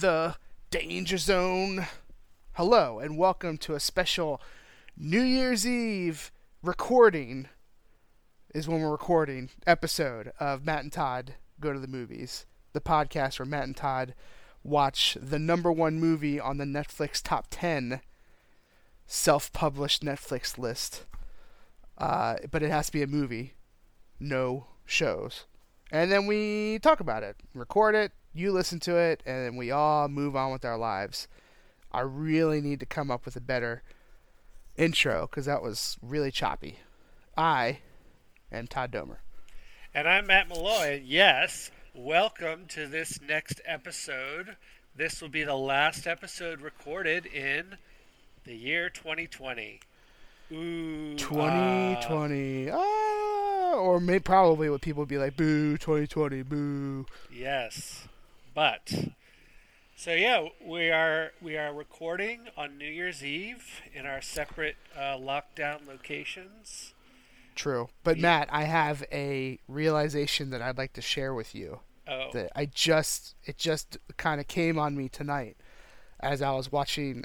[0.00, 0.36] The
[0.70, 1.88] Danger Zone.
[2.52, 4.40] Hello, and welcome to a special
[4.96, 6.30] New Year's Eve
[6.62, 7.48] recording.
[8.54, 13.40] Is when we're recording episode of Matt and Todd Go to the Movies, the podcast
[13.40, 14.14] where Matt and Todd
[14.62, 18.00] watch the number one movie on the Netflix top 10
[19.04, 21.06] self published Netflix list.
[21.96, 23.54] Uh, but it has to be a movie,
[24.20, 25.46] no shows.
[25.90, 29.70] And then we talk about it, record it, you listen to it, and then we
[29.70, 31.26] all move on with our lives.
[31.90, 33.82] I really need to come up with a better
[34.76, 36.78] intro because that was really choppy.
[37.36, 37.78] I
[38.52, 39.18] am Todd Domer.
[39.94, 41.02] And I'm Matt Malloy.
[41.04, 44.56] Yes, welcome to this next episode.
[44.94, 47.76] This will be the last episode recorded in
[48.44, 49.80] the year 2020.
[50.52, 51.14] Ooh.
[51.16, 52.70] 2020.
[52.70, 57.06] ah, or may, probably what people would be like, boo, 2020, boo.
[57.32, 58.07] Yes.
[58.58, 58.92] But
[59.94, 65.16] so yeah, we are we are recording on New Year's Eve in our separate uh,
[65.16, 66.92] lockdown locations.
[67.54, 67.88] True.
[68.02, 68.18] But.
[68.18, 71.78] Matt, I have a realization that I'd like to share with you.
[72.08, 75.56] Oh, that I just it just kind of came on me tonight
[76.18, 77.22] as I was watching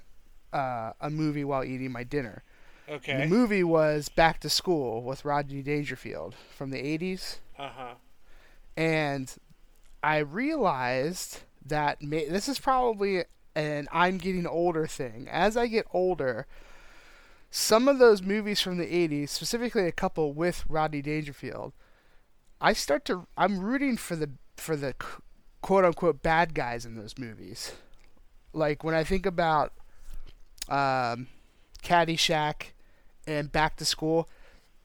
[0.53, 2.43] uh, a movie while eating my dinner.
[2.87, 3.21] okay.
[3.21, 7.93] The movie was Back to School with Rodney Dangerfield from the 80s, Uh huh.
[8.77, 9.35] and
[10.03, 13.23] I realized that this is probably
[13.55, 15.27] an I'm getting older thing.
[15.31, 16.45] As I get older,
[17.49, 21.71] some of those movies from the 80s, specifically a couple with Rodney Dangerfield,
[22.59, 24.95] I start to I'm rooting for the for the
[25.61, 27.71] quote unquote bad guys in those movies.
[28.51, 29.71] Like when I think about
[30.67, 31.27] um,
[31.81, 32.71] Caddyshack
[33.25, 34.27] and Back to School,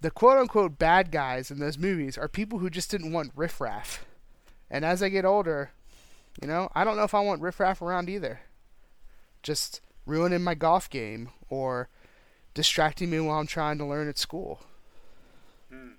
[0.00, 4.04] the quote unquote bad guys in those movies are people who just didn't want riffraff.
[4.70, 5.70] And as I get older,
[6.40, 8.40] you know, I don't know if I want riffraff around either.
[9.42, 11.88] Just ruining my golf game or
[12.54, 14.60] distracting me while I'm trying to learn at school.
[15.70, 15.92] Hmm.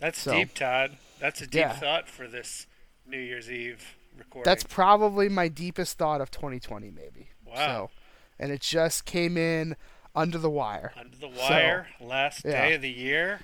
[0.00, 0.96] That's So- deep, Todd.
[1.20, 1.72] That's a deep Yeah.
[1.78, 2.66] thought for this
[3.06, 4.50] New Year's Eve recording.
[4.50, 7.28] That's probably my deepest thought of 2020, maybe.
[7.46, 7.54] Wow.
[7.54, 7.90] So,
[8.40, 9.76] and it just came in
[10.14, 10.92] under the wire.
[10.96, 11.86] under the wire.
[12.00, 12.68] last yeah.
[12.68, 13.40] day of the year.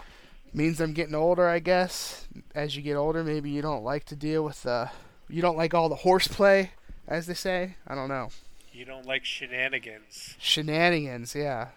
[0.55, 2.27] Means I'm getting older, I guess.
[2.55, 4.91] As you get older, maybe you don't like to deal with the,
[5.29, 6.73] you don't like all the horseplay,
[7.07, 7.77] as they say.
[7.87, 8.31] I don't know.
[8.73, 10.37] You don't like shenanigans.
[10.39, 11.69] Shenanigans, yeah.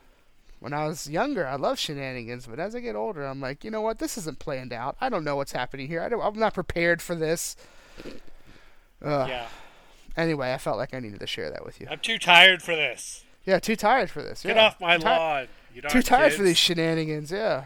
[0.59, 3.71] When I was younger, I loved shenanigans, but as I get older, I'm like, you
[3.71, 3.97] know what?
[3.97, 4.95] This isn't planned out.
[5.01, 6.01] I don't know what's happening here.
[6.01, 7.55] I don't, I'm not prepared for this.
[9.03, 9.27] Ugh.
[9.27, 9.47] yeah.
[10.15, 11.87] Anyway, I felt like I needed to share that with you.
[11.89, 13.23] I'm too tired for this.
[13.45, 14.43] Yeah, too tired for this.
[14.43, 14.65] Get yeah.
[14.67, 15.47] off my Ti- lawn.
[15.73, 17.31] You darn Too tired for these shenanigans.
[17.31, 17.65] Yeah.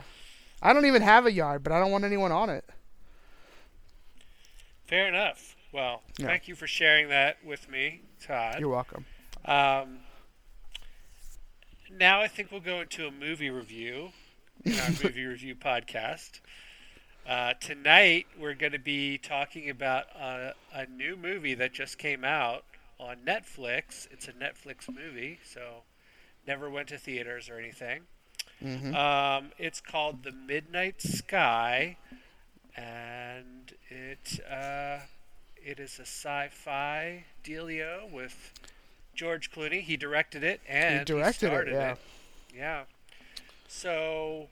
[0.65, 2.65] I don't even have a yard, but I don't want anyone on it.
[4.87, 5.55] Fair enough.
[5.71, 6.25] Well, Yeah.
[6.25, 8.59] thank you for sharing that with me, Todd.
[8.59, 9.05] You're welcome.
[9.45, 9.99] Um,
[11.91, 14.09] now I think we'll go into a movie review
[14.63, 16.39] in our movie review podcast.
[17.27, 22.23] Uh, tonight we're going to be talking about a, a new movie that just came
[22.23, 22.63] out
[22.99, 24.07] on Netflix.
[24.11, 25.83] It's a Netflix movie, so
[26.47, 28.03] never went to theaters or anything.
[28.61, 31.97] Hmm Um, it's called The Midnight Sky,
[32.75, 34.99] and it uh,
[35.63, 38.51] it is a sci-fi dealio with
[39.15, 39.81] George Clooney.
[39.81, 41.49] He directed it and he directed it.
[41.49, 41.91] started Yeah.
[41.93, 41.97] it.
[42.55, 42.83] Yeah.
[43.67, 44.47] So,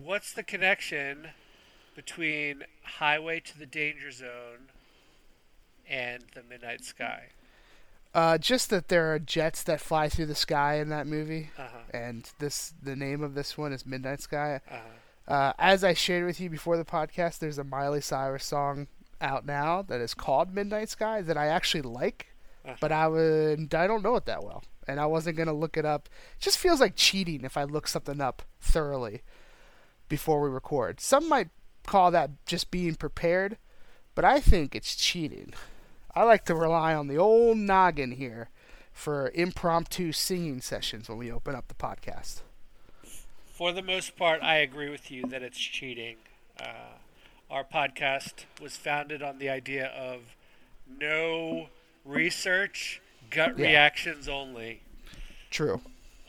[0.00, 1.28] what's the connection
[1.94, 4.70] between Highway to the Danger Zone
[5.88, 7.28] and The Midnight Sky?
[8.14, 11.68] Uh, just that there are jets that fly through the sky in that movie, Uh.
[11.92, 14.60] And this the name of this one is Midnight Sky.
[14.70, 15.32] Uh-huh.
[15.34, 18.88] Uh, as I shared with you before the podcast, there's a Miley Cyrus song
[19.20, 22.26] out now that is called Midnight Sky that I actually like,
[22.64, 22.76] Uh-huh.
[22.80, 25.84] but I would I don't know it that well, and I wasn't gonna look it
[25.84, 26.08] up.
[26.36, 29.22] It just feels like cheating if I look something up thoroughly
[30.08, 31.00] before we record.
[31.00, 31.50] Some might
[31.86, 33.58] call that just being prepared,
[34.14, 35.52] but I think it's cheating.
[36.14, 38.50] I like to rely on the old noggin here
[38.92, 42.42] for impromptu singing sessions when we open up the podcast.
[43.52, 46.16] For the most part, I agree with you that it's cheating.
[46.60, 46.98] Uh,
[47.50, 50.20] our podcast was founded on the idea of
[51.00, 51.68] no
[52.04, 53.00] research,
[53.30, 53.66] gut Yeah.
[53.66, 54.82] reactions only.
[55.50, 55.80] True.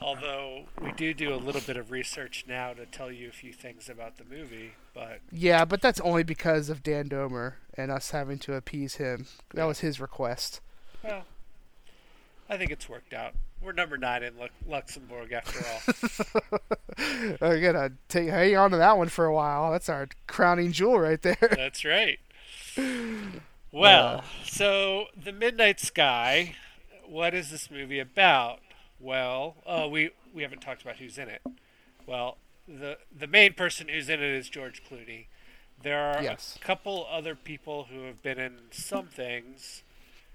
[0.02, 3.54] Although we do do a little bit of research now to tell you a few
[3.54, 8.12] things about the movie, but Yeah, but that's only because of Dan Domer and us
[8.12, 9.28] having to appease him.
[9.54, 10.60] That was his request.
[11.02, 11.26] well,
[12.50, 13.34] I think it's worked out.
[13.62, 14.34] We're number nine in
[14.68, 16.60] Luxembourg after all.
[17.42, 19.72] I gotta take hang on to that one for a while.
[19.72, 21.38] That's our crowning jewel right there.
[21.42, 22.20] That's right.
[23.72, 26.56] Well, Uh, so the Midnight Sky.
[27.08, 28.60] What is this movie about?
[29.00, 31.42] Well, oh, we we haven't talked about who's in it.
[32.06, 32.38] Well,
[32.68, 35.26] the the main person who's in it is George Clooney.
[35.82, 36.58] There are Yes.
[36.62, 39.84] a couple other people who have been in some things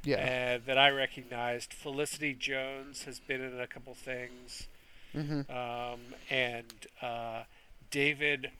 [0.04, 0.58] yeah.
[0.60, 1.72] uh, that I recognized.
[1.72, 4.66] Felicity Jones has been in a couple things,
[5.12, 6.00] hmm um,
[6.30, 6.72] and
[7.02, 7.42] uh,
[7.90, 8.50] David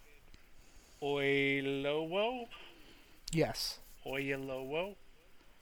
[1.02, 2.48] Oyelowo.
[3.32, 3.78] Yes.
[4.06, 4.94] Oyelowo.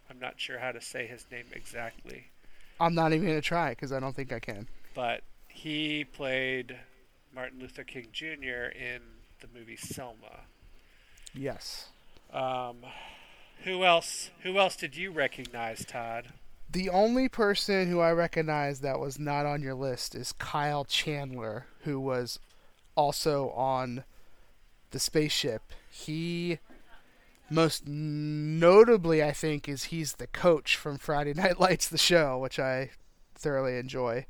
[0.08, 2.26] I'm not sure how to say his name exactly,
[2.78, 4.69] I'm not even gonna try because I don't think I can.
[4.94, 6.76] but he played
[7.34, 8.70] Martin Luther King Jr.
[8.73, 9.00] in
[9.40, 10.40] the movie Selma.
[11.34, 11.88] Yes.
[12.32, 12.76] Um,
[13.64, 14.30] who else?
[14.42, 16.32] Who else did you recognize, Todd?
[16.70, 21.66] The only person who I recognize that was not on your list is Kyle Chandler,
[21.80, 22.38] who was
[22.96, 24.04] also on
[24.90, 25.72] the spaceship.
[25.90, 26.58] He
[27.48, 32.58] most notably I think is he's the coach from Friday Night Lights the show, which
[32.58, 32.90] I
[33.34, 34.26] thoroughly enjoy.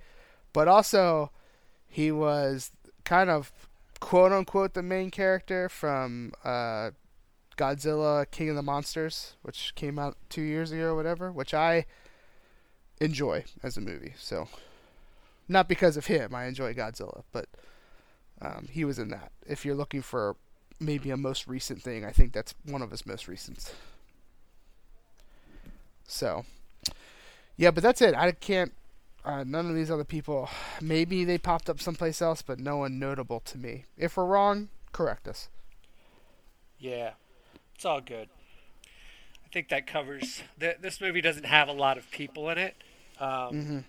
[0.53, 1.31] But also
[1.89, 2.71] he was
[3.05, 3.53] kind of
[4.01, 6.91] quote unquote the main character from uh,
[7.57, 11.87] Godzilla King of the Monsters, which came out 2 years ago or whatever, which I
[13.01, 14.15] enjoy as a movie.
[14.19, 14.49] So
[15.49, 17.47] not because of him, I enjoy Godzilla, but
[18.41, 19.33] um, he was in that.
[19.47, 20.37] If you're looking for
[20.81, 23.73] maybe a most recent thing, I think that's one of his most recent.
[26.07, 26.45] So,
[27.57, 28.15] yeah, but that's it.
[28.15, 28.73] I can't.
[29.25, 30.49] Uh, none of these other people.
[30.81, 33.85] Maybe they popped up someplace else, but no one notable to me.
[33.97, 35.49] If we're wrong, correct us.
[36.79, 37.13] Yeah,
[37.77, 38.31] it's all good.
[39.45, 40.43] I think that covers.
[40.61, 42.77] Th- this movie doesn't have a lot of people in it,
[43.21, 43.81] um, hmm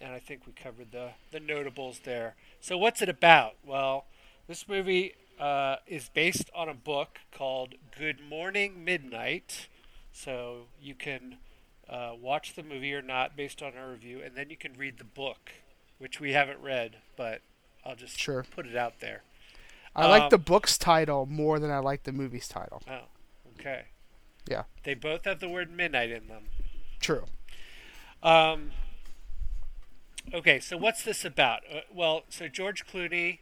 [0.00, 2.36] and I think we covered the the notables there.
[2.60, 3.54] So what's it about?
[3.64, 4.06] Well,
[4.48, 9.68] this movie uh, is based on a book called Good Morning Midnight.
[10.12, 11.38] So you can
[11.88, 14.98] uh, watch the movie or not based on our review, and then you can read
[14.98, 15.52] the book,
[15.98, 17.42] which we haven't read, but
[17.84, 18.46] I'll just Sure.
[18.50, 19.22] put it out there.
[19.94, 22.82] I like Um, the book's title more than I like the movie's title.
[22.88, 23.04] Oh,
[23.60, 23.84] okay.
[24.48, 24.64] Yeah.
[24.84, 26.44] They both have the word midnight in them.
[27.00, 27.24] True.
[28.22, 28.72] Um,
[30.34, 31.60] okay, so what's this about?
[31.72, 33.38] Uh, well, so George Clooney,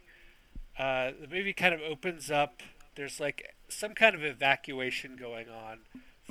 [0.77, 2.61] uh, the movie kind of opens up.
[2.95, 5.79] There's like some kind of evacuation going on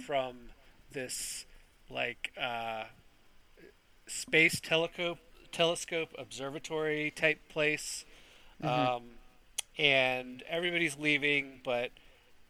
[0.02, 0.50] from
[0.92, 1.44] this
[1.90, 2.84] like uh,
[4.06, 5.18] space telescope
[5.50, 8.04] telescope observatory type place,
[8.62, 9.02] um,
[9.78, 11.90] and everybody's leaving, but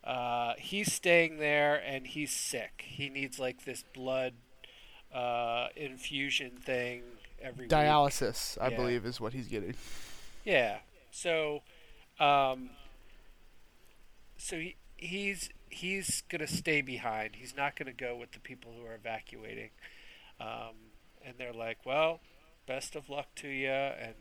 [0.09, 2.85] uh, he's staying there and he's sick.
[2.87, 4.35] He needs like this blood
[5.13, 7.03] uh, infusion thing
[7.41, 7.71] every week.
[7.71, 8.77] Dialysis, I Yeah.
[8.77, 9.75] believe, is what he's getting.
[10.45, 10.79] Yeah.
[11.11, 11.63] So,
[12.19, 12.71] um,
[14.37, 17.37] so he, he's he's gonna stay behind.
[17.37, 19.71] He's not gonna go with the people who are evacuating.
[20.41, 20.93] Um,
[21.25, 22.21] and they're like, "Well,
[22.67, 24.15] best of luck to you." And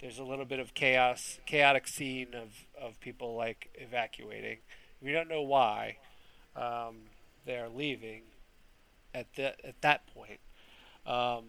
[0.00, 4.58] there's a little bit of chaos, chaotic scene of of people like evacuating.
[5.02, 5.96] We don't know why
[6.56, 6.96] um,
[7.46, 8.22] they're leaving
[9.14, 10.40] at the at that point.
[11.06, 11.44] Um,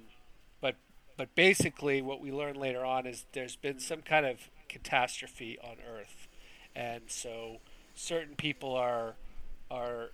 [0.62, 0.76] but
[1.18, 5.76] but basically, what we learn later on is there's been some kind of catastrophe on
[5.88, 6.28] Earth,
[6.76, 7.58] and so
[7.94, 9.16] certain people are
[9.70, 10.12] are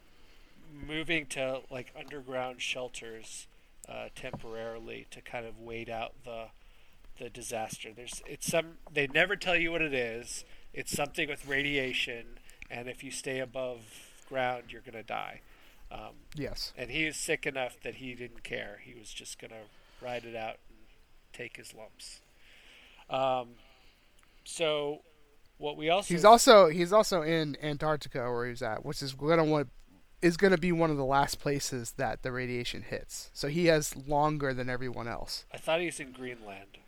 [0.87, 3.47] moving to like underground shelters
[3.87, 6.47] uh, temporarily to kind of wait out the
[7.19, 7.89] the disaster.
[7.95, 10.43] There's it's some they never tell you what it is.
[10.73, 13.79] It's something with radiation, and if you stay above
[14.29, 15.41] ground, you're gonna die.
[15.89, 16.73] Um, Yes.
[16.77, 18.81] and he was sick enough that he didn't care.
[18.83, 19.63] He was just gonna
[20.01, 20.77] ride it out and
[21.31, 22.19] take his lumps.
[23.09, 23.55] Um,
[24.43, 25.01] so
[25.57, 29.43] what we also He's also he's also in Antarctica where he's at, which is gonna
[29.45, 29.69] want
[30.21, 33.29] is gonna be one of the last places that the radiation hits.
[33.33, 35.45] So he has longer than everyone else.
[35.53, 36.79] I thought he was in Greenland.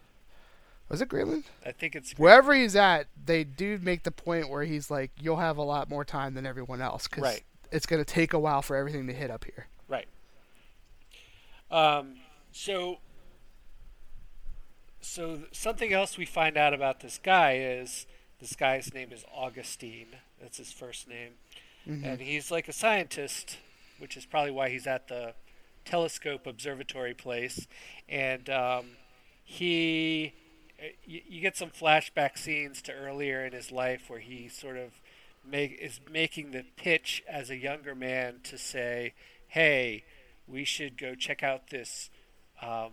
[0.89, 1.43] Was it Greenland?
[1.65, 5.37] I think it's Wherever he's at, they do make the point where he's like, "You'll
[5.37, 7.43] have a lot more time than everyone else because Right.
[7.71, 10.07] it's gonna take a while for everything to hit up here." right.
[11.71, 12.15] Um,
[12.51, 12.99] so
[15.01, 18.05] so something else we find out about this guy is
[18.39, 20.07] this guy's name is Augustine.
[20.41, 21.33] That's his first name.
[21.87, 22.03] Mhm.
[22.05, 23.57] and he's like a scientist,
[23.99, 25.33] which is probably why he's at the
[25.85, 27.67] telescope observatory place.
[28.07, 28.97] And um,
[29.43, 30.33] he,
[31.05, 34.91] you, you get some flashback scenes to earlier in his life where he sort of
[35.45, 39.13] make is making the pitch as a younger man to say,
[39.47, 40.03] "Hey,
[40.47, 42.09] we should go check out this."
[42.61, 42.91] Um,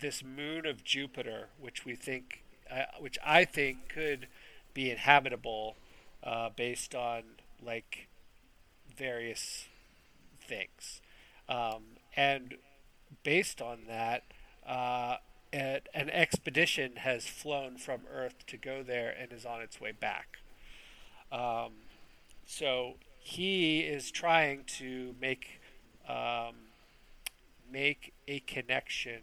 [0.00, 4.28] this moon of Jupiter, which we think, uh, which I think could
[4.74, 5.76] be inhabitable,
[6.22, 7.22] uh, based on
[7.62, 8.08] like
[8.96, 9.68] various
[10.40, 11.00] things.
[11.48, 11.82] Um,
[12.16, 12.56] and
[13.22, 14.24] based on that,
[14.66, 15.16] uh,
[15.52, 20.38] an expedition has flown from Earth to go there and is on its way back.
[21.32, 21.72] Um,
[22.46, 25.60] so he is trying to make
[26.08, 26.54] um,
[27.70, 29.20] make a connection,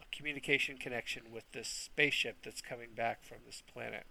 [0.00, 4.06] a communication connection with this spaceship that's coming back from this planet.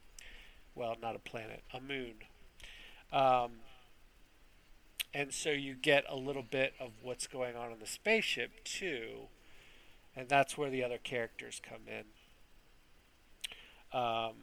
[0.76, 2.16] Well, not a planet, a moon.
[3.12, 3.52] Um,
[5.14, 9.28] and so you get a little bit of what's going on in the spaceship too,
[10.16, 12.06] and that's where the other characters come in.
[13.98, 14.34] Um,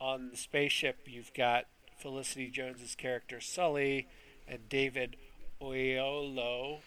[0.00, 1.66] on the spaceship, you've got
[1.98, 4.08] Felicity Jones's character Sully
[4.46, 5.16] and David
[5.60, 6.80] Oilo,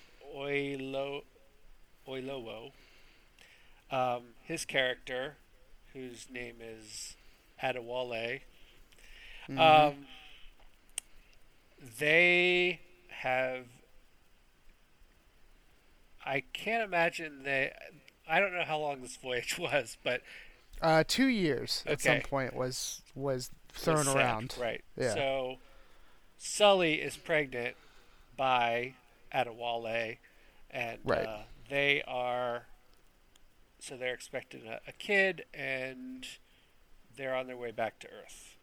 [2.07, 2.71] Oilowo.
[3.91, 5.37] Um, his character,
[5.93, 7.15] whose name is
[7.61, 8.41] Adewale,
[9.49, 9.59] mm-hmm.
[9.59, 10.05] um,
[11.99, 13.65] they have.
[16.25, 17.71] I can't imagine they.
[18.27, 20.21] I don't know how long this voyage was, but
[20.81, 24.55] uh, two years at some point was was thrown was around.
[24.59, 24.83] Right.
[24.97, 25.13] Yeah.
[25.13, 25.55] So
[26.37, 27.75] Sully is pregnant
[28.37, 28.93] by
[29.33, 30.17] Adewale,
[30.71, 31.25] and right.
[31.25, 32.63] uh, they are.
[33.81, 36.27] So they're expecting a, a kid, and
[37.15, 38.57] they're on their way back to Earth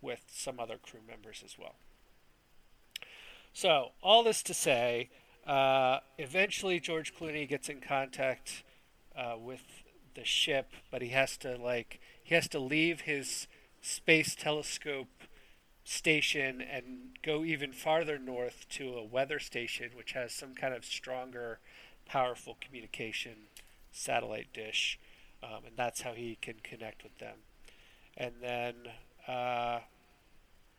[0.00, 1.74] with some other crew members as well.
[3.52, 5.08] So, all this to say,
[5.46, 8.64] uh, eventually George Clooney gets in contact
[9.16, 9.62] uh, with
[10.14, 13.46] the ship, but he has to like he has to leave his
[13.80, 15.08] space telescope
[15.84, 20.84] station and go even farther north to a weather station, which has some kind of
[20.84, 21.60] stronger,
[22.04, 23.48] powerful communication
[23.92, 24.98] satellite dish,
[25.42, 27.36] um, and that's how he can connect with them.
[28.16, 28.74] And then,
[29.28, 29.80] uh,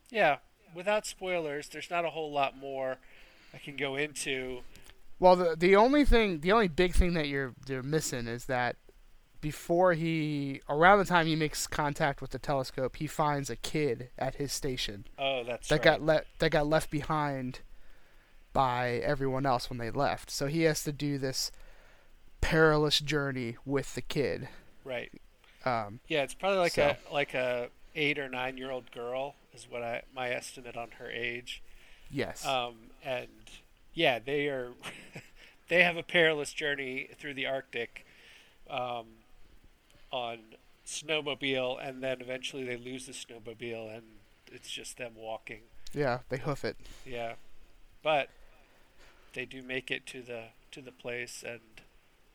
[0.09, 0.37] yeah,
[0.75, 2.97] without spoilers, there's not a whole lot more
[3.53, 4.61] I can go into.
[5.19, 8.75] Well, the the only thing, the only big thing that you're you're missing is that
[9.41, 14.09] before he, around the time he makes contact with the telescope, he finds a kid
[14.17, 15.05] at his station.
[15.17, 15.83] Oh, that's that right.
[15.83, 17.59] got let that got left behind
[18.53, 20.31] by everyone else when they left.
[20.31, 21.51] So he has to do this
[22.41, 24.47] perilous journey with the kid.
[24.83, 25.11] Right.
[25.65, 26.95] Um, yeah, it's probably like so.
[27.09, 30.91] a like a eight or nine year old girl is what I my estimate on
[30.99, 31.61] her age.
[32.09, 32.45] Yes.
[32.45, 32.75] Um,
[33.07, 33.27] and
[33.93, 34.73] yeah, they are
[35.69, 38.05] they have a perilous journey through the Arctic
[38.69, 39.05] um,
[40.11, 40.39] on
[40.85, 44.03] snowmobile, and then eventually they lose the snowmobile, and
[44.51, 45.61] it's just them walking.
[45.93, 46.75] Yeah, they hoof it.
[47.05, 47.33] Yeah,
[48.03, 48.29] but
[49.33, 51.61] they do make it to the to the place and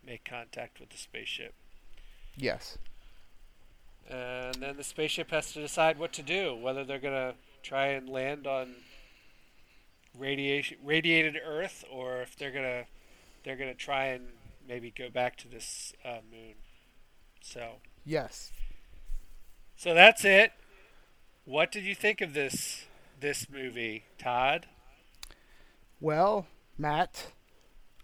[0.04, 1.52] make contact with the spaceship.
[2.34, 2.78] Yes.
[4.08, 8.08] And then the spaceship has to decide what to do, whether they're gonna try and
[8.08, 8.74] land on
[10.18, 12.84] radiation radiated Earth, or if they're gonna
[13.44, 14.28] they're gonna try and
[14.66, 16.54] maybe go back to this uh, moon.
[17.40, 18.52] So yes.
[19.76, 20.52] So that's it.
[21.44, 22.86] What did you think of this
[23.20, 24.66] this movie, Todd?
[26.00, 26.46] Well,
[26.78, 27.32] Matt,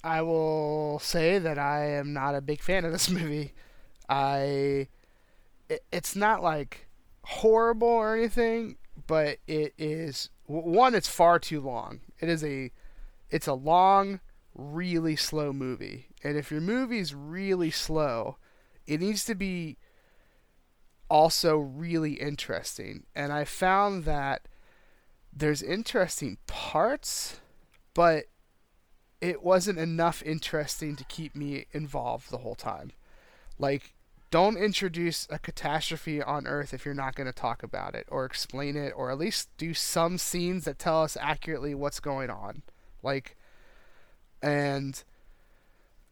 [0.03, 3.53] I will say that I am not a big fan of this movie.
[4.09, 4.89] I
[5.69, 6.87] it, it's not like
[7.25, 8.77] horrible or anything,
[9.09, 10.95] but it is one.
[10.95, 12.01] It's far too long.
[12.21, 12.71] It is a
[13.31, 14.21] it's a long,
[14.55, 18.37] really slow movie, and if your movie's really slow,
[18.87, 19.79] it needs to be
[21.11, 23.07] also really interesting.
[23.17, 24.43] And I found that
[25.33, 27.41] there's interesting parts,
[27.95, 28.27] but
[29.21, 32.93] it wasn't enough interesting to keep me involved the whole time.
[33.59, 33.95] Like
[34.31, 38.25] don't introduce a catastrophe on Earth if you're not going to talk about it or
[38.25, 42.63] explain it or at least do some scenes that tell us accurately what's going on.
[43.03, 43.37] Like,
[44.43, 45.03] and,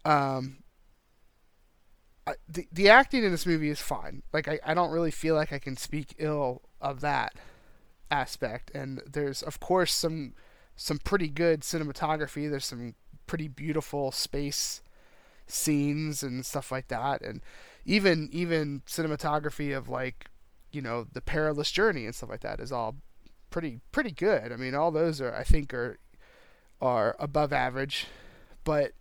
[0.04, 0.58] um,
[2.26, 4.22] I, the the acting in this movie is fine.
[4.32, 7.34] Like I, I don't really feel like I can speak ill of that
[8.10, 8.70] aspect.
[8.74, 10.34] And there's of course some
[10.74, 12.50] some pretty good cinematography.
[12.50, 12.94] There's some
[13.26, 14.82] pretty beautiful space
[15.46, 17.22] scenes and stuff like that.
[17.22, 17.40] And
[17.86, 20.26] even even cinematography of like
[20.72, 22.96] you know the perilous journey and stuff like that is all
[23.48, 24.52] pretty pretty good.
[24.52, 25.98] I mean, all those are I think are
[26.82, 28.06] are above average,
[28.64, 28.92] but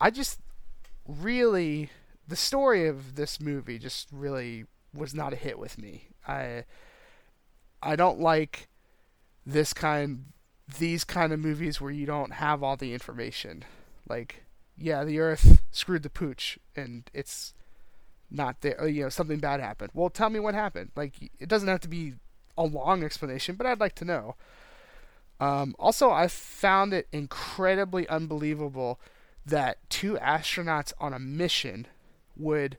[0.00, 0.40] I just
[1.06, 1.90] really
[2.26, 6.08] the story of this movie just really was not a hit with me.
[6.26, 6.64] I
[7.82, 8.68] I don't like
[9.46, 10.26] this kind
[10.78, 13.64] these kind of movies where you don't have all the information.
[14.06, 14.44] Like,
[14.76, 17.54] yeah, the Earth screwed the pooch, and it's
[18.30, 18.86] not there.
[18.86, 19.90] You know, something bad happened.
[19.94, 20.90] Well, tell me what happened.
[20.96, 22.14] Like, it doesn't have to be
[22.56, 24.36] a long explanation, but I'd like to know.
[25.40, 29.00] Um, also, I found it incredibly unbelievable
[29.46, 31.86] that two astronauts on a mission
[32.36, 32.78] would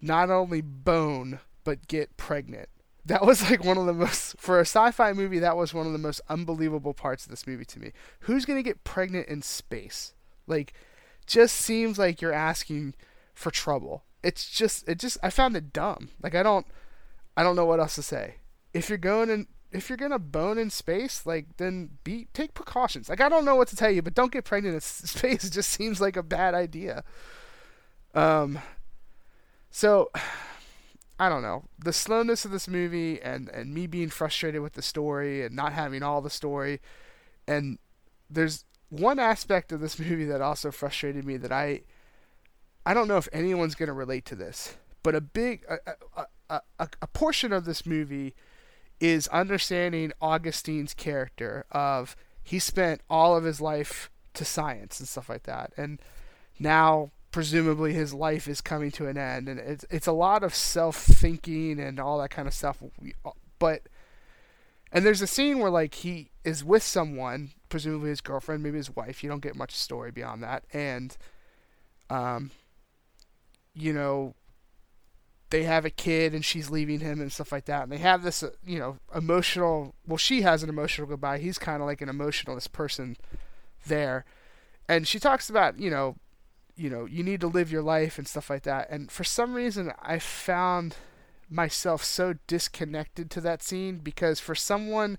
[0.00, 2.68] not only bone but get pregnant.
[3.04, 5.38] That was like one of the most for a sci-fi movie.
[5.38, 7.92] That was one of the most unbelievable parts of this movie to me.
[8.20, 10.14] Who's gonna get pregnant in space?
[10.46, 10.72] Like,
[11.26, 12.94] just seems like you're asking
[13.34, 14.04] for trouble.
[14.22, 16.10] It's just, it just, I found it dumb.
[16.22, 16.66] Like, I don't,
[17.36, 18.36] I don't know what else to say.
[18.74, 23.08] If you're going in, if you're gonna bone in space, like then be take precautions.
[23.08, 25.44] Like I don't know what to tell you, but don't get pregnant in space.
[25.44, 27.04] It just seems like a bad idea.
[28.14, 28.58] Um,
[29.70, 30.10] so
[31.20, 34.82] I don't know the slowness of this movie and and me being frustrated with the
[34.82, 36.80] story and not having all the story,
[37.46, 37.78] and
[38.30, 41.82] there's one aspect of this movie that also frustrated me that I
[42.88, 45.76] I don't know if anyone's gonna relate to this, but a big a
[46.48, 48.34] a, a, a, portion of this movie
[48.98, 55.28] is understanding Augustine's character of he spent all of his life to science and stuff
[55.28, 56.00] like that, and
[56.58, 60.54] now presumably his life is coming to an end, and it's it's a lot of
[60.54, 62.82] self thinking and all that kind of stuff.
[63.58, 63.82] But
[64.90, 68.96] and there's a scene where like he is with someone, presumably his girlfriend, maybe his
[68.96, 69.22] wife.
[69.22, 71.14] You don't get much story beyond that, and
[72.08, 72.50] um,
[73.74, 74.34] you know,
[75.50, 77.84] they have a kid and she's leaving him and stuff like that.
[77.84, 81.38] And they have this uh, you know emotional well she has an emotional goodbye.
[81.38, 83.16] He's kind of like an emotionalist person
[83.86, 84.24] there.
[84.88, 86.16] And she talks about you know
[86.76, 88.90] you know you need to live your life and stuff like that.
[88.90, 90.96] And for some reason i found
[91.50, 95.18] myself so disconnected to that scene because for someone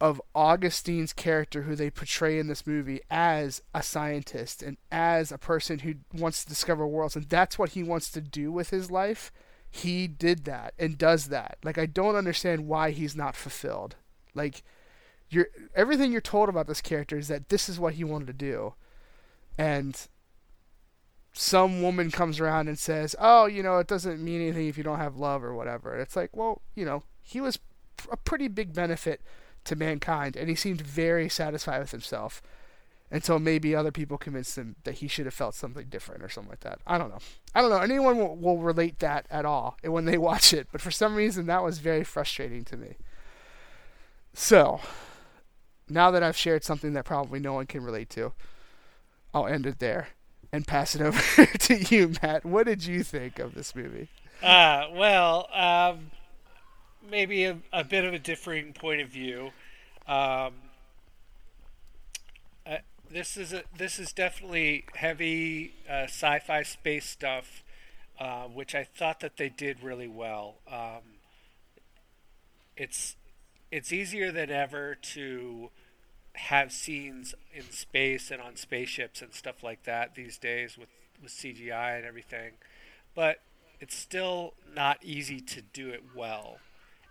[0.00, 5.38] of Augustine's character, who they portray in this movie as a scientist and as a
[5.38, 8.90] person who wants to discover worlds, and that's what he wants to do with his
[8.90, 9.32] life.
[9.70, 11.58] He did that and does that.
[11.64, 13.96] Like I don't understand why he's not fulfilled.
[14.34, 14.62] Like
[15.30, 18.32] you're everything you're told about this character is that this is what he wanted to
[18.32, 18.74] do,
[19.58, 20.08] and
[21.32, 24.84] some woman comes around and says, "Oh, you know, it doesn't mean anything if you
[24.84, 27.58] don't have love or whatever." It's like, well, you know, he was
[28.10, 29.20] a pretty big benefit
[29.66, 32.42] to mankind, and he seemed very satisfied with himself
[33.10, 36.50] until maybe other people convinced him that he should have felt something different or something
[36.50, 36.80] like that.
[36.86, 37.20] I don't know.
[37.54, 37.78] I don't know.
[37.78, 41.46] Anyone will, will relate that at all when they watch it, but for some reason
[41.46, 42.96] that was very frustrating to me.
[44.34, 44.80] So,
[45.88, 48.32] now that I've shared something that probably no one can relate to,
[49.32, 50.08] I'll end it there
[50.52, 52.44] and pass it over to you, Matt.
[52.44, 54.08] What did you think of this movie?
[54.42, 56.10] Uh, well, um,
[57.10, 59.50] maybe a, a, bit of a differing point of view.
[60.06, 60.52] Um,
[62.66, 62.78] uh,
[63.10, 67.62] this is a, this is definitely heavy uh, sci-fi space stuff,
[68.18, 70.56] uh, which I thought that they did really well.
[70.70, 71.02] Um,
[72.76, 73.16] it's
[73.70, 75.70] it's easier than ever to
[76.34, 80.90] have scenes in space and on spaceships and stuff like that these days with
[81.22, 82.52] with CGI and everything,
[83.14, 83.40] but
[83.80, 86.58] it's still not easy to do it well.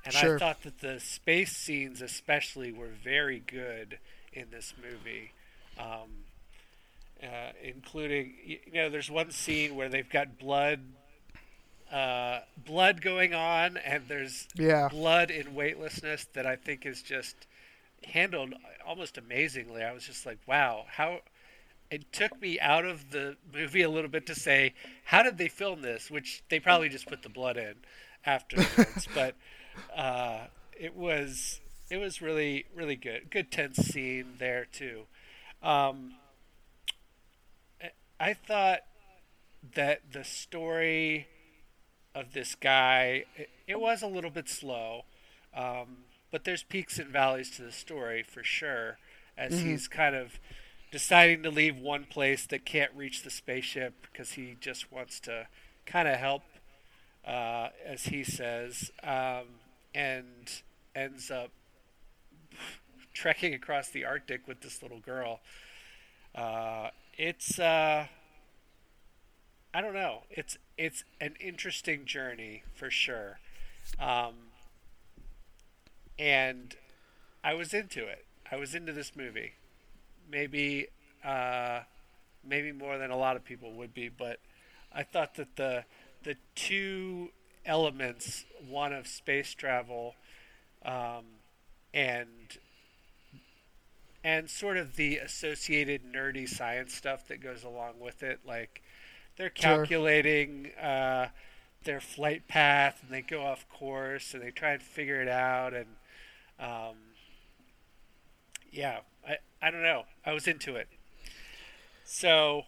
[0.06, 0.36] And sure.
[0.36, 3.98] I thought that the space scenes, especially, were very good
[4.32, 5.32] in this movie.
[5.80, 6.26] Um,
[7.24, 10.82] uh, including, you know, there's one scene where they've got blood,
[11.91, 14.89] uh, blood going on, and there's yeah.
[14.89, 17.48] blood in weightlessness that I think is just
[18.04, 18.54] handled
[18.86, 19.82] almost amazingly.
[19.82, 21.22] I was just like, wow, how.
[21.91, 25.48] It took me out of the movie a little bit to say, how did they
[25.48, 26.10] film this?
[26.10, 27.76] Which they probably just put the blood in
[28.26, 29.36] afterwards, but
[29.95, 30.45] uh,
[30.79, 33.29] it was it was really really good.
[33.29, 35.03] Good tense scene there too.
[35.61, 36.15] Um,
[38.19, 38.81] I thought
[39.75, 41.27] that the story
[42.13, 45.03] of this guy it, it was a little bit slow,
[45.55, 48.97] um, but there's peaks and valleys to the story for sure.
[49.38, 49.71] As mm-hmm.
[49.71, 50.39] he's kind of
[50.91, 55.47] deciding to leave one place that can't reach the spaceship because he just wants to
[55.85, 56.43] kind of help,
[57.27, 58.91] uh, as he says.
[59.03, 59.59] Um,
[59.95, 60.62] and
[60.93, 61.49] ends up
[63.13, 65.39] trekking across the Arctic with this little girl.
[66.36, 68.05] Uh, it's uh,
[69.73, 70.23] I don't know.
[70.29, 73.39] It's it's an interesting journey for sure,
[73.99, 74.34] um,
[76.19, 76.75] and
[77.43, 78.25] I was into it.
[78.51, 79.53] I was into this movie.
[80.29, 80.88] Maybe
[81.23, 81.81] uh,
[82.43, 84.39] maybe more than a lot of people would be, but
[84.93, 85.86] I thought that the
[86.23, 87.29] the two
[87.65, 90.15] elements one of space travel
[90.84, 91.23] um,
[91.93, 92.58] and
[94.23, 98.82] and sort of the associated nerdy science stuff that goes along with it like
[99.38, 100.89] they're calculating sure.
[100.89, 101.28] uh,
[101.84, 105.73] their flight path and they go off course and they try and figure it out
[105.73, 105.88] and
[106.60, 106.95] um,
[108.71, 110.04] yeah, I I don't know.
[110.25, 110.88] I was into it.
[112.04, 112.63] So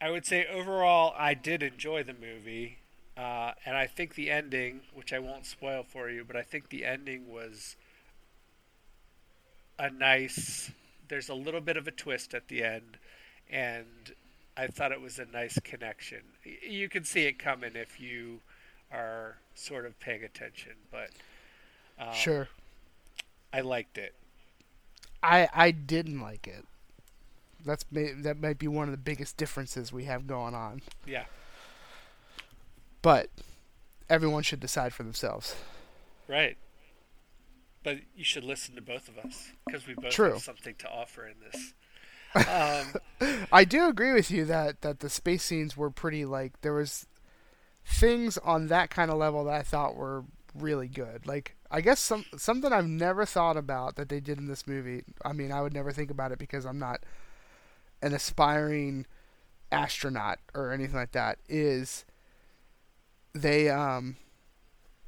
[0.00, 2.78] I would say overall, I did enjoy the movie,
[3.16, 6.68] uh, and I think the ending, which I won't spoil for you, but I think
[6.68, 7.76] the ending was
[9.78, 10.70] a nice.
[11.08, 12.98] There's a little bit of a twist at the end,
[13.50, 14.12] and
[14.56, 16.20] I thought it was a nice connection.
[16.44, 18.40] You can see it coming if you
[18.92, 21.10] are sort of paying attention, but
[21.98, 22.48] um, sure,
[23.52, 24.14] I liked it.
[25.22, 26.64] I I didn't like it.
[27.64, 30.82] That's that might be one of the biggest differences we have going on.
[31.06, 31.24] Yeah.
[33.06, 33.30] But
[34.10, 35.54] everyone should decide for themselves.
[36.26, 36.56] Right.
[37.84, 40.32] But you should listen to both of us because we both True.
[40.32, 41.74] have something to offer in this.
[42.34, 42.96] Um,
[43.50, 47.06] I do agree with you that that the space scenes were pretty like there was
[47.86, 51.26] things on that kind of level that I thought were really good.
[51.26, 55.04] Like I guess some something I've never thought about that they did in this movie.
[55.24, 57.04] I mean, I would never think about it because I'm not
[58.02, 59.06] an aspiring
[59.72, 62.04] astronaut or anything like that is
[63.36, 64.16] they um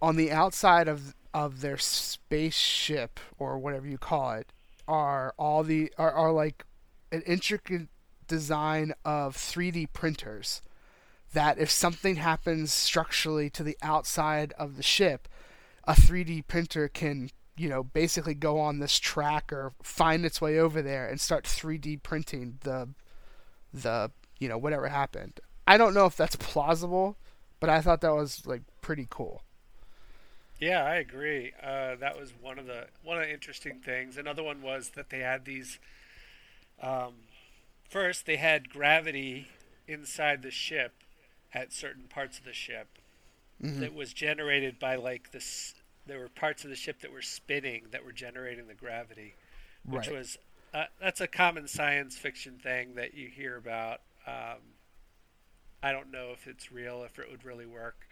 [0.00, 4.52] on the outside of of their spaceship or whatever you call it
[4.86, 6.64] are all the are, are like
[7.12, 7.88] an intricate
[8.26, 10.62] design of 3D printers
[11.32, 15.28] that if something happens structurally to the outside of the ship
[15.84, 20.58] a 3D printer can you know, basically go on this track or find its way
[20.58, 22.88] over there and start 3D printing the
[23.74, 25.40] the you know whatever happened.
[25.66, 27.16] I don't know if that's plausible,
[27.60, 29.42] but I thought that was like pretty cool.
[30.60, 31.52] Yeah, I agree.
[31.62, 34.16] Uh, that was one of the one of the interesting things.
[34.16, 35.78] Another one was that they had these.
[36.82, 37.14] Um,
[37.88, 39.48] first, they had gravity
[39.86, 40.92] inside the ship
[41.54, 42.88] at certain parts of the ship
[43.62, 43.80] mm-hmm.
[43.80, 45.74] that was generated by like this
[46.06, 49.34] there were parts of the ship that were spinning that were generating the gravity,
[49.84, 50.16] which right.
[50.16, 50.38] was
[50.74, 54.00] uh, that's a common science fiction thing that you hear about.
[54.26, 54.58] Um,
[55.82, 58.06] I don't know if it's real, if it would really work.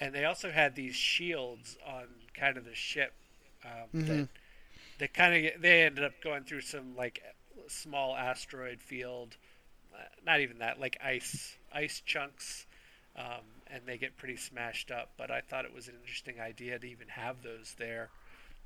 [0.00, 3.12] And they also had these shields on kind of the ship
[3.64, 4.06] um, mm-hmm.
[4.06, 4.28] that
[4.98, 7.22] that kind of they ended up going through some like
[7.68, 9.36] small asteroid field,
[9.94, 12.66] uh, not even that, like ice ice chunks.
[13.14, 15.10] Um, and they get pretty smashed up.
[15.16, 18.10] But I thought it was an interesting idea to even have those there.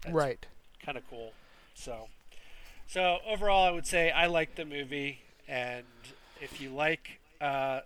[0.03, 0.47] That's right.
[0.85, 1.33] Kind of cool.
[1.75, 2.09] So,
[2.87, 5.85] so overall, I would say I like the movie, and
[6.41, 7.81] if you like uh,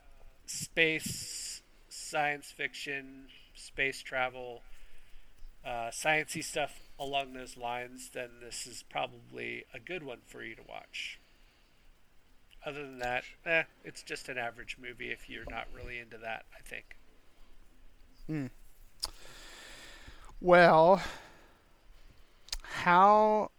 [0.50, 4.62] space, science fiction, space travel,
[5.64, 10.54] uh, sciency stuff along those lines, then this is probably a good one for you
[10.54, 11.20] to watch.
[12.64, 16.44] Other than that, eh, it's just an average movie if you're not really into that,
[16.54, 16.96] I think.
[18.26, 18.46] Hmm.
[20.40, 21.00] Well,
[22.62, 23.50] how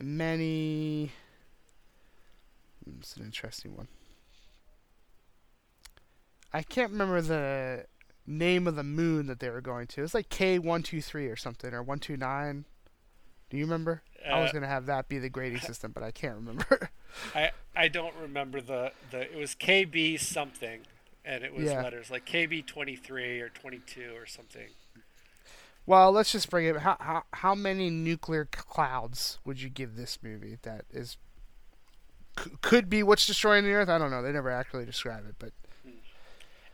[0.00, 1.12] many?
[2.98, 3.88] It's an interesting one.
[6.52, 7.86] I can't remember the
[8.26, 10.02] name of the moon that they were going to.
[10.02, 12.64] It's like K one two three or something or one two nine.
[13.50, 14.02] Do you remember?
[14.24, 16.90] Uh, I was uh, gonna have that be the grading system, but I can't remember.
[17.34, 19.22] I I don't remember the the.
[19.22, 20.82] It was KB something
[21.24, 21.82] and it was yeah.
[21.82, 24.68] letters like KB twenty three or twenty two or something.
[25.86, 26.78] Well, let's just bring it.
[26.78, 30.58] How, how how many nuclear clouds would you give this movie?
[30.62, 31.16] That is
[32.38, 33.88] c- could be what's destroying the Earth.
[33.88, 34.22] I don't know.
[34.22, 35.52] They never actually describe it, but.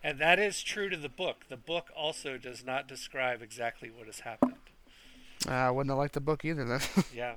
[0.07, 1.47] And that is true to the book.
[1.49, 4.55] The book also does not describe exactly what has happened.
[5.45, 6.81] Uh, I wouldn't have liked the book either then.
[7.12, 7.35] yeah.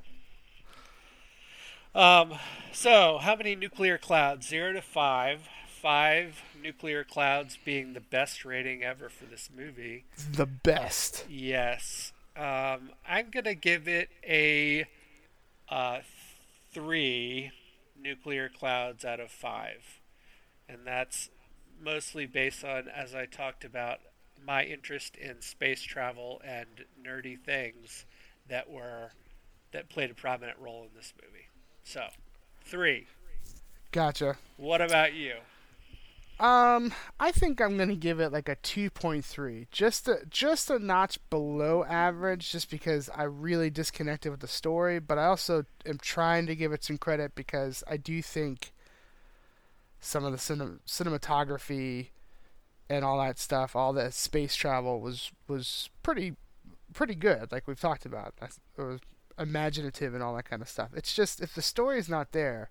[1.96, 2.36] Um,
[2.72, 4.48] so, how many nuclear clouds?
[4.48, 5.50] Zero to five
[5.82, 10.04] five nuclear clouds being the best rating ever for this movie.
[10.32, 11.26] The best.
[11.28, 12.12] Yes.
[12.38, 14.86] Um, I'm going to give it a
[15.70, 16.02] uh,
[16.72, 17.52] three
[18.00, 20.02] nuclear clouds out of five.
[20.68, 21.30] And that's
[21.82, 24.00] mostly based on, as I talked about,
[24.46, 26.68] my interest in space travel and
[27.06, 28.06] nerdy things
[28.48, 29.12] that were
[29.72, 31.48] that played a prominent role in this movie.
[31.84, 32.08] So,
[32.64, 33.08] three.
[33.92, 34.38] Gotcha.
[34.58, 35.36] What about you?
[36.40, 41.20] Um, I think I'm gonna give it like a 2.3, just a just a notch
[41.30, 45.00] below average, just because I really disconnected with the story.
[45.00, 48.72] But I also am trying to give it some credit because I do think
[50.00, 52.08] some of the cinem- cinematography
[52.90, 56.36] and all that stuff, all that space travel was was pretty
[56.94, 57.52] pretty good.
[57.52, 59.00] Like we've talked about, it was
[59.38, 60.90] imaginative and all that kind of stuff.
[60.96, 62.70] It's just if the story is not there,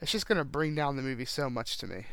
[0.00, 2.06] it's just gonna bring down the movie so much to me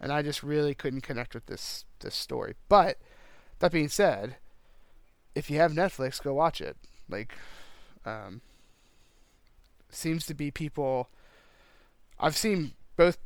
[0.00, 2.54] and I just really couldn't connect with this this story.
[2.68, 2.98] But
[3.60, 4.36] that being said,
[5.34, 6.76] if you have Netflix, go watch it.
[7.08, 7.34] Like,
[8.04, 8.40] um,
[9.88, 11.08] seems to be people.
[12.18, 13.18] I've seen both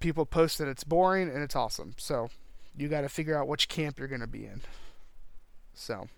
[0.00, 1.94] people post that it's boring and it's awesome.
[1.96, 2.30] So
[2.76, 4.60] you got to figure out which camp you're going to be in.
[5.74, 6.08] So.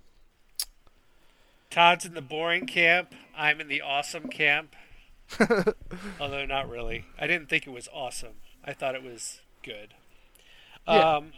[1.70, 3.14] Todd's in the boring camp.
[3.36, 4.74] I'm in the awesome camp.
[6.20, 7.04] Although not really.
[7.18, 8.34] I didn't think it was awesome.
[8.64, 9.94] I thought it was good.
[10.88, 11.16] Yeah.
[11.16, 11.32] Um,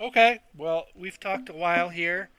[0.00, 0.40] okay.
[0.56, 2.30] Well, we've talked a while here.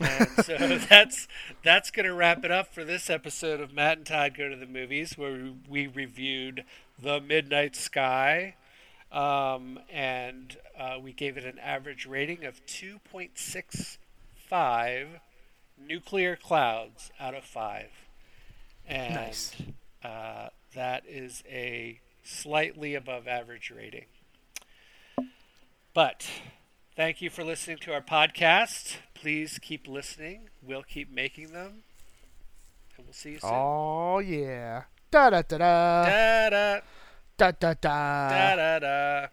[0.00, 0.56] And so
[0.88, 1.28] that's
[1.62, 4.56] that's going to wrap it up for this episode of Matt and Todd Go to
[4.56, 6.64] the Movies, where we reviewed
[7.00, 8.54] The Midnight Sky,
[9.12, 15.06] um, and uh, we gave it an average rating of 2.65
[15.78, 17.90] nuclear clouds out of five,
[18.86, 19.54] and nice.
[20.02, 24.04] uh, that is a slightly above average rating.
[25.92, 26.30] But
[26.94, 28.98] thank you for listening to our podcast.
[29.20, 30.48] Please keep listening.
[30.62, 31.82] We'll keep making them.
[32.96, 33.50] And we'll see you soon.
[33.52, 34.84] Oh, yeah.
[35.10, 36.04] Da da da da.
[36.06, 36.80] Da da.
[37.36, 38.28] Da da da.
[38.30, 39.26] Da da da.